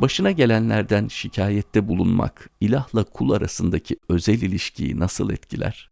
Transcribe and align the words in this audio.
Başına 0.00 0.30
gelenlerden 0.30 1.08
şikayette 1.08 1.88
bulunmak 1.88 2.50
ilahla 2.60 3.04
kul 3.04 3.30
arasındaki 3.30 3.96
özel 4.08 4.42
ilişkiyi 4.42 4.98
nasıl 4.98 5.30
etkiler? 5.30 5.88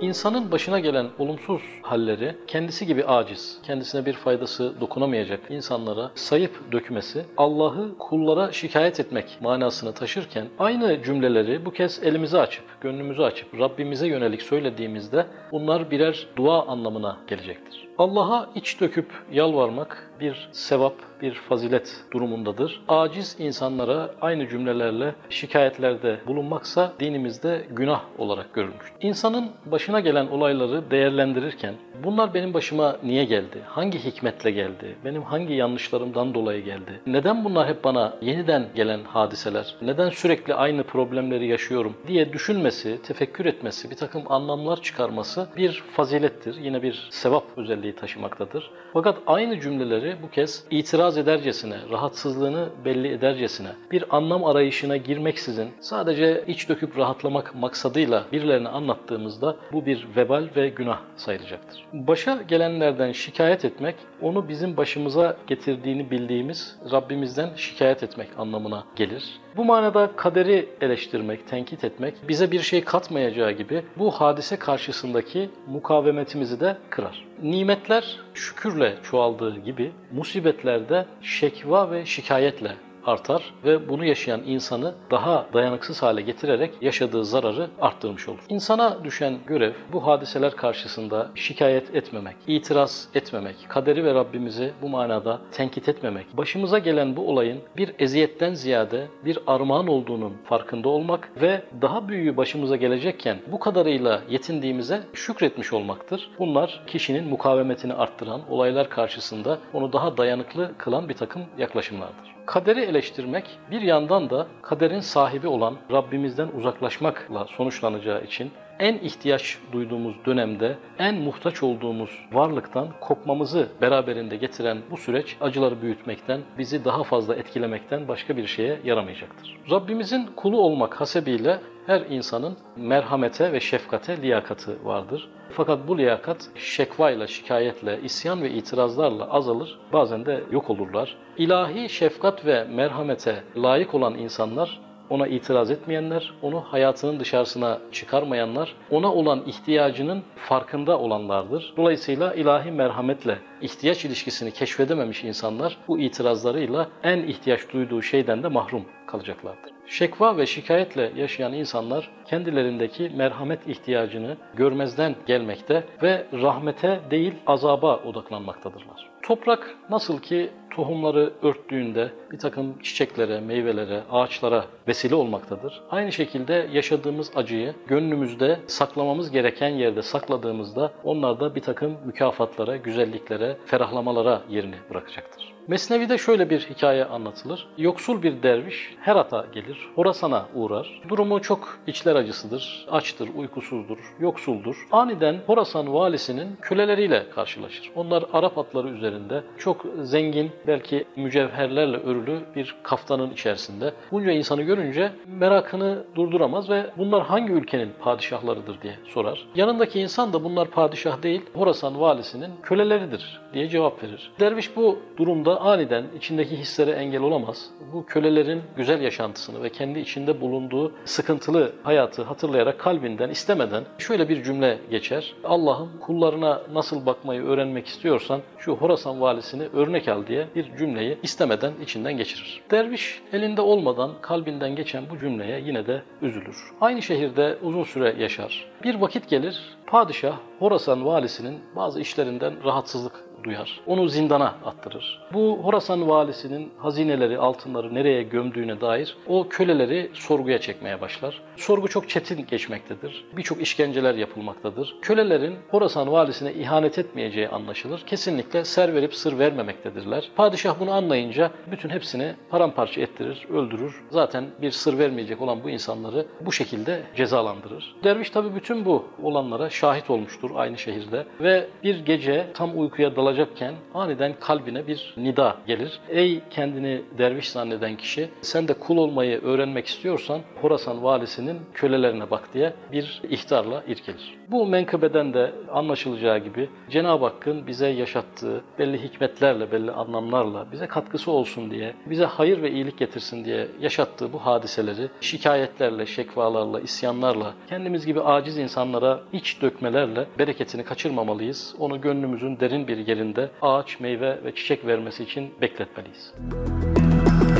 İnsanın 0.00 0.52
başına 0.52 0.80
gelen 0.80 1.06
olumsuz 1.18 1.62
halleri 1.82 2.36
kendisi 2.46 2.86
gibi 2.86 3.04
aciz, 3.04 3.58
kendisine 3.62 4.06
bir 4.06 4.12
faydası 4.12 4.80
dokunamayacak 4.80 5.40
insanlara 5.50 6.10
sayıp 6.14 6.72
dökmesi, 6.72 7.24
Allah'ı 7.36 7.98
kullara 7.98 8.52
şikayet 8.52 9.00
etmek 9.00 9.38
manasını 9.40 9.92
taşırken 9.92 10.46
aynı 10.58 11.02
cümleleri 11.02 11.66
bu 11.66 11.70
kez 11.70 12.02
elimizi 12.02 12.38
açıp, 12.38 12.64
gönlümüzü 12.80 13.22
açıp 13.22 13.58
Rabbimize 13.58 14.06
yönelik 14.06 14.42
söylediğimizde 14.42 15.26
bunlar 15.52 15.90
birer 15.90 16.26
dua 16.36 16.66
anlamına 16.66 17.16
gelecektir. 17.26 17.86
Allah'a 17.98 18.50
iç 18.54 18.80
döküp 18.80 19.12
yalvarmak 19.32 20.10
bir 20.20 20.48
sevap, 20.52 20.94
bir 21.22 21.34
fazilet 21.34 22.04
durumundadır. 22.12 22.82
Aciz 22.88 23.36
insanlara 23.38 24.10
aynı 24.20 24.48
cümlelerle 24.48 25.14
şikayetlerde 25.30 26.20
bulunmaksa 26.26 26.92
dinimizde 27.00 27.66
günah 27.70 28.02
olarak 28.18 28.54
görülmüş. 28.54 28.92
İnsanın 29.00 29.50
başına 29.66 29.85
gelen 29.86 30.26
olayları 30.26 30.90
değerlendirirken 30.90 31.74
bunlar 32.04 32.34
benim 32.34 32.54
başıma 32.54 32.96
niye 33.02 33.24
geldi? 33.24 33.62
Hangi 33.66 33.98
hikmetle 33.98 34.50
geldi? 34.50 34.96
Benim 35.04 35.22
hangi 35.22 35.54
yanlışlarımdan 35.54 36.34
dolayı 36.34 36.64
geldi? 36.64 37.00
Neden 37.06 37.44
bunlar 37.44 37.68
hep 37.68 37.84
bana 37.84 38.16
yeniden 38.20 38.66
gelen 38.74 39.00
hadiseler? 39.04 39.74
Neden 39.82 40.10
sürekli 40.10 40.54
aynı 40.54 40.82
problemleri 40.82 41.46
yaşıyorum 41.46 41.96
diye 42.06 42.32
düşünmesi, 42.32 43.02
tefekkür 43.02 43.46
etmesi, 43.46 43.90
bir 43.90 43.96
takım 43.96 44.22
anlamlar 44.32 44.82
çıkarması 44.82 45.48
bir 45.56 45.82
fazilettir. 45.92 46.56
Yine 46.62 46.82
bir 46.82 47.08
sevap 47.10 47.44
özelliği 47.56 47.94
taşımaktadır. 47.94 48.70
Fakat 48.92 49.18
aynı 49.26 49.60
cümleleri 49.60 50.16
bu 50.22 50.30
kez 50.30 50.64
itiraz 50.70 51.18
edercesine, 51.18 51.76
rahatsızlığını 51.90 52.68
belli 52.84 53.08
edercesine, 53.08 53.68
bir 53.92 54.16
anlam 54.16 54.44
arayışına 54.44 54.96
girmeksizin 54.96 55.68
sadece 55.80 56.44
iç 56.46 56.68
döküp 56.68 56.98
rahatlamak 56.98 57.54
maksadıyla 57.54 58.24
birilerine 58.32 58.68
anlattığımızda 58.68 59.56
bu 59.72 59.75
bir 59.84 60.06
vebal 60.16 60.48
ve 60.56 60.68
günah 60.68 60.98
sayılacaktır. 61.16 61.84
Başa 61.92 62.42
gelenlerden 62.48 63.12
şikayet 63.12 63.64
etmek, 63.64 63.94
onu 64.22 64.48
bizim 64.48 64.76
başımıza 64.76 65.36
getirdiğini 65.46 66.10
bildiğimiz 66.10 66.78
Rabbimizden 66.92 67.50
şikayet 67.56 68.02
etmek 68.02 68.28
anlamına 68.38 68.84
gelir. 68.96 69.24
Bu 69.56 69.64
manada 69.64 70.10
kaderi 70.16 70.68
eleştirmek, 70.80 71.48
tenkit 71.48 71.84
etmek 71.84 72.14
bize 72.28 72.50
bir 72.50 72.60
şey 72.60 72.84
katmayacağı 72.84 73.52
gibi 73.52 73.82
bu 73.96 74.10
hadise 74.10 74.56
karşısındaki 74.56 75.50
mukavemetimizi 75.66 76.60
de 76.60 76.76
kırar. 76.90 77.24
Nimetler 77.42 78.20
şükürle 78.34 78.94
çoğaldığı 79.02 79.58
gibi 79.58 79.92
musibetlerde 80.12 81.06
şekva 81.22 81.90
ve 81.90 82.06
şikayetle 82.06 82.72
artar 83.06 83.54
ve 83.64 83.88
bunu 83.88 84.04
yaşayan 84.04 84.42
insanı 84.46 84.94
daha 85.10 85.46
dayanıksız 85.52 86.02
hale 86.02 86.22
getirerek 86.22 86.74
yaşadığı 86.80 87.24
zararı 87.24 87.70
arttırmış 87.80 88.28
olur. 88.28 88.38
İnsana 88.48 89.04
düşen 89.04 89.38
görev 89.46 89.72
bu 89.92 90.06
hadiseler 90.06 90.56
karşısında 90.56 91.30
şikayet 91.34 91.94
etmemek, 91.94 92.36
itiraz 92.46 93.08
etmemek, 93.14 93.56
kaderi 93.68 94.04
ve 94.04 94.14
Rabbimizi 94.14 94.72
bu 94.82 94.88
manada 94.88 95.40
tenkit 95.52 95.88
etmemek, 95.88 96.36
başımıza 96.36 96.78
gelen 96.78 97.16
bu 97.16 97.28
olayın 97.28 97.58
bir 97.76 97.92
eziyetten 97.98 98.54
ziyade 98.54 99.06
bir 99.24 99.38
armağan 99.46 99.86
olduğunun 99.86 100.32
farkında 100.44 100.88
olmak 100.88 101.30
ve 101.42 101.62
daha 101.82 102.08
büyüğü 102.08 102.36
başımıza 102.36 102.76
gelecekken 102.76 103.38
bu 103.52 103.58
kadarıyla 103.58 104.22
yetindiğimize 104.28 105.00
şükretmiş 105.14 105.72
olmaktır. 105.72 106.30
Bunlar 106.38 106.82
kişinin 106.86 107.28
mukavemetini 107.28 107.94
arttıran, 107.94 108.40
olaylar 108.50 108.90
karşısında 108.90 109.58
onu 109.72 109.92
daha 109.92 110.16
dayanıklı 110.16 110.72
kılan 110.78 111.08
bir 111.08 111.14
takım 111.14 111.42
yaklaşımlardır. 111.58 112.35
Kaderi 112.46 112.80
eleştirmek 112.80 113.58
bir 113.70 113.82
yandan 113.82 114.30
da 114.30 114.46
kaderin 114.62 115.00
sahibi 115.00 115.48
olan 115.48 115.76
Rabbimizden 115.92 116.48
uzaklaşmakla 116.48 117.46
sonuçlanacağı 117.50 118.24
için 118.24 118.50
en 118.78 118.94
ihtiyaç 118.94 119.58
duyduğumuz 119.72 120.14
dönemde 120.26 120.76
en 120.98 121.14
muhtaç 121.14 121.62
olduğumuz 121.62 122.10
varlıktan 122.32 122.88
kopmamızı 123.00 123.68
beraberinde 123.80 124.36
getiren 124.36 124.78
bu 124.90 124.96
süreç 124.96 125.36
acıları 125.40 125.82
büyütmekten, 125.82 126.40
bizi 126.58 126.84
daha 126.84 127.02
fazla 127.02 127.34
etkilemekten 127.34 128.08
başka 128.08 128.36
bir 128.36 128.46
şeye 128.46 128.80
yaramayacaktır. 128.84 129.56
Rabbimizin 129.70 130.26
kulu 130.36 130.60
olmak 130.60 131.00
hasebiyle 131.00 131.60
her 131.86 132.00
insanın 132.00 132.56
merhamete 132.76 133.52
ve 133.52 133.60
şefkate 133.60 134.22
liyakatı 134.22 134.84
vardır. 134.84 135.28
Fakat 135.50 135.88
bu 135.88 135.98
liyakat 135.98 136.48
şekvayla, 136.54 137.26
şikayetle, 137.26 138.00
isyan 138.02 138.42
ve 138.42 138.50
itirazlarla 138.50 139.30
azalır, 139.30 139.78
bazen 139.92 140.26
de 140.26 140.44
yok 140.50 140.70
olurlar. 140.70 141.16
İlahi 141.38 141.88
şefkat 141.88 142.46
ve 142.46 142.64
merhamete 142.64 143.42
layık 143.56 143.94
olan 143.94 144.18
insanlar 144.18 144.80
ona 145.10 145.26
itiraz 145.26 145.70
etmeyenler, 145.70 146.32
onu 146.42 146.60
hayatının 146.60 147.20
dışarısına 147.20 147.78
çıkarmayanlar, 147.92 148.74
ona 148.90 149.14
olan 149.14 149.42
ihtiyacının 149.46 150.22
farkında 150.36 150.98
olanlardır. 150.98 151.74
Dolayısıyla 151.76 152.34
ilahi 152.34 152.70
merhametle 152.70 153.38
ihtiyaç 153.60 154.04
ilişkisini 154.04 154.50
keşfedememiş 154.52 155.24
insanlar 155.24 155.76
bu 155.88 155.98
itirazlarıyla 155.98 156.88
en 157.02 157.18
ihtiyaç 157.18 157.72
duyduğu 157.72 158.02
şeyden 158.02 158.42
de 158.42 158.48
mahrum 158.48 158.84
kalacaklardır. 159.06 159.76
Şekva 159.86 160.36
ve 160.36 160.46
şikayetle 160.46 161.12
yaşayan 161.16 161.52
insanlar 161.52 162.10
kendilerindeki 162.26 163.12
merhamet 163.16 163.68
ihtiyacını 163.68 164.36
görmezden 164.54 165.14
gelmekte 165.26 165.84
ve 166.02 166.26
rahmete 166.32 167.00
değil 167.10 167.34
azaba 167.46 167.96
odaklanmaktadırlar. 167.96 169.15
Toprak 169.26 169.76
nasıl 169.90 170.18
ki 170.18 170.50
tohumları 170.70 171.32
örttüğünde 171.42 172.12
bir 172.32 172.38
takım 172.38 172.78
çiçeklere, 172.78 173.40
meyvelere, 173.40 174.02
ağaçlara 174.10 174.64
vesile 174.88 175.14
olmaktadır. 175.14 175.82
Aynı 175.90 176.12
şekilde 176.12 176.68
yaşadığımız 176.72 177.30
acıyı 177.36 177.74
gönlümüzde 177.86 178.60
saklamamız 178.66 179.30
gereken 179.30 179.68
yerde 179.68 180.02
sakladığımızda 180.02 180.92
onlar 181.04 181.40
da 181.40 181.54
bir 181.54 181.60
takım 181.60 181.96
mükafatlara, 182.04 182.76
güzelliklere, 182.76 183.56
ferahlamalara 183.66 184.42
yerini 184.48 184.76
bırakacaktır. 184.90 185.55
Mesnevi'de 185.68 186.18
şöyle 186.18 186.50
bir 186.50 186.60
hikaye 186.60 187.04
anlatılır. 187.04 187.66
Yoksul 187.78 188.22
bir 188.22 188.42
derviş 188.42 188.94
Herat'a 189.00 189.46
gelir, 189.52 189.88
Horasan'a 189.94 190.46
uğrar. 190.54 191.02
Durumu 191.08 191.42
çok 191.42 191.78
içler 191.86 192.16
acısıdır, 192.16 192.86
açtır, 192.90 193.28
uykusuzdur, 193.36 193.98
yoksuldur. 194.20 194.86
Aniden 194.92 195.36
Horasan 195.46 195.94
valisinin 195.94 196.56
köleleriyle 196.62 197.30
karşılaşır. 197.34 197.90
Onlar 197.94 198.24
Arap 198.32 198.58
atları 198.58 198.88
üzerinde 198.88 199.42
çok 199.58 199.86
zengin, 200.02 200.50
belki 200.66 201.04
mücevherlerle 201.16 201.96
örülü 201.96 202.40
bir 202.56 202.74
kaftanın 202.82 203.30
içerisinde. 203.30 203.92
Bunca 204.12 204.30
insanı 204.30 204.62
görünce 204.62 205.12
merakını 205.26 206.04
durduramaz 206.14 206.70
ve 206.70 206.86
bunlar 206.98 207.22
hangi 207.22 207.52
ülkenin 207.52 207.90
padişahlarıdır 208.00 208.82
diye 208.82 208.94
sorar. 209.04 209.46
Yanındaki 209.54 210.00
insan 210.00 210.32
da 210.32 210.44
bunlar 210.44 210.68
padişah 210.68 211.22
değil, 211.22 211.42
Horasan 211.54 212.00
valisinin 212.00 212.50
köleleridir 212.62 213.40
diye 213.54 213.68
cevap 213.68 214.02
verir. 214.02 214.30
Derviş 214.40 214.76
bu 214.76 214.98
durumda 215.16 215.55
aniden 215.56 216.04
içindeki 216.16 216.56
hislere 216.56 216.90
engel 216.90 217.20
olamaz. 217.22 217.70
Bu 217.92 218.06
kölelerin 218.06 218.62
güzel 218.76 219.00
yaşantısını 219.00 219.62
ve 219.62 219.70
kendi 219.70 219.98
içinde 219.98 220.40
bulunduğu 220.40 220.92
sıkıntılı 221.04 221.72
hayatı 221.82 222.22
hatırlayarak 222.22 222.78
kalbinden 222.78 223.30
istemeden 223.30 223.84
şöyle 223.98 224.28
bir 224.28 224.42
cümle 224.42 224.78
geçer. 224.90 225.34
Allah'ım 225.44 225.90
kullarına 226.00 226.62
nasıl 226.72 227.06
bakmayı 227.06 227.42
öğrenmek 227.42 227.86
istiyorsan 227.86 228.40
şu 228.58 228.72
Horasan 228.72 229.20
valisini 229.20 229.62
örnek 229.72 230.08
al 230.08 230.26
diye 230.26 230.46
bir 230.54 230.76
cümleyi 230.76 231.18
istemeden 231.22 231.72
içinden 231.82 232.16
geçirir. 232.16 232.62
Derviş 232.70 233.22
elinde 233.32 233.60
olmadan 233.60 234.10
kalbinden 234.20 234.76
geçen 234.76 235.10
bu 235.10 235.18
cümleye 235.18 235.60
yine 235.60 235.86
de 235.86 236.02
üzülür. 236.22 236.56
Aynı 236.80 237.02
şehirde 237.02 237.58
uzun 237.62 237.84
süre 237.84 238.14
yaşar. 238.18 238.66
Bir 238.84 238.94
vakit 238.94 239.28
gelir 239.28 239.76
padişah 239.86 240.36
Horasan 240.58 241.06
valisinin 241.06 241.60
bazı 241.76 242.00
işlerinden 242.00 242.64
rahatsızlık 242.64 243.24
duyar. 243.44 243.80
Onu 243.86 244.08
zindana 244.08 244.54
attırır. 244.64 245.20
Bu 245.32 245.58
Horasan 245.62 246.08
valisinin 246.08 246.72
hazineleri, 246.78 247.38
altınları 247.38 247.94
nereye 247.94 248.22
gömdüğüne 248.22 248.80
dair 248.80 249.16
o 249.26 249.48
köleleri 249.48 250.10
sorguya 250.14 250.60
çekmeye 250.60 251.00
başlar. 251.00 251.42
Sorgu 251.56 251.88
çok 251.88 252.08
çetin 252.08 252.46
geçmektedir. 252.46 253.24
Birçok 253.36 253.62
işkenceler 253.62 254.14
yapılmaktadır. 254.14 254.96
Kölelerin 255.02 255.56
Horasan 255.70 256.12
valisine 256.12 256.52
ihanet 256.52 256.98
etmeyeceği 256.98 257.48
anlaşılır. 257.48 258.00
Kesinlikle 258.06 258.64
ser 258.64 258.94
verip 258.94 259.14
sır 259.14 259.38
vermemektedirler. 259.38 260.30
Padişah 260.36 260.80
bunu 260.80 260.92
anlayınca 260.92 261.50
bütün 261.70 261.88
hepsini 261.88 262.34
paramparça 262.50 263.00
ettirir, 263.00 263.46
öldürür. 263.52 264.02
Zaten 264.10 264.44
bir 264.62 264.70
sır 264.70 264.98
vermeyecek 264.98 265.42
olan 265.42 265.64
bu 265.64 265.70
insanları 265.70 266.26
bu 266.40 266.52
şekilde 266.52 267.02
cezalandırır. 267.16 267.94
Derviş 268.04 268.30
tabi 268.30 268.54
bütün 268.54 268.84
bu 268.84 269.04
olanlara 269.22 269.70
şahit 269.70 270.10
olmuştur 270.10 270.50
aynı 270.54 270.78
şehirde 270.78 271.24
ve 271.40 271.66
bir 271.82 272.04
gece 272.04 272.46
tam 272.54 272.80
uykuya 272.80 273.16
dalacakken 273.26 273.74
aniden 273.94 274.34
kalbine 274.40 274.86
bir 274.86 275.14
nida 275.16 275.56
gelir. 275.66 276.00
Ey 276.08 276.40
kendini 276.50 277.02
derviş 277.18 277.50
zanneden 277.50 277.96
kişi 277.96 278.28
sen 278.40 278.68
de 278.68 278.74
kul 278.74 278.96
olmayı 278.96 279.40
öğrenmek 279.42 279.86
istiyorsan 279.86 280.40
Horasan 280.62 281.02
valisinin 281.02 281.60
kölelerine 281.74 282.30
bak 282.30 282.54
diye 282.54 282.72
bir 282.92 283.22
ihtarla 283.30 283.82
irkelir. 283.88 284.34
Bu 284.48 284.66
menkıbeden 284.66 285.34
de 285.34 285.52
anlaşılacağı 285.72 286.38
gibi 286.38 286.68
Cenab-ı 286.90 287.24
Hakk'ın 287.24 287.66
bize 287.66 287.88
yaşattığı 287.88 288.62
belli 288.78 289.02
hikmetlerle, 289.02 289.72
belli 289.72 289.92
anlamlarla 289.92 290.66
bize 290.72 290.86
katkısı 290.86 291.30
olsun 291.30 291.70
diye, 291.70 291.94
bize 292.06 292.24
hayır 292.24 292.62
ve 292.62 292.70
iyilik 292.70 292.98
getirsin 292.98 293.44
diye 293.44 293.68
yaşattığı 293.80 294.32
bu 294.32 294.38
hadiseleri 294.38 295.08
şikayetlerle, 295.20 296.06
şekvalarla, 296.06 296.80
isyanlarla, 296.80 297.54
kendimiz 297.68 298.06
gibi 298.06 298.20
aciz 298.20 298.58
insanlara 298.58 299.20
iç 299.32 299.62
dökmelerle 299.62 300.26
bereketini 300.38 300.84
kaçırmamalıyız. 300.84 301.74
Onu 301.78 302.00
gönlümüzün 302.00 302.60
derin 302.60 302.88
bir 302.88 302.98
halinde 303.16 303.50
ağaç, 303.62 304.00
meyve 304.00 304.44
ve 304.44 304.54
çiçek 304.54 304.86
vermesi 304.86 305.22
için 305.22 305.54
bekletmeliyiz. 305.60 306.34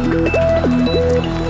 Müzik 0.09 1.46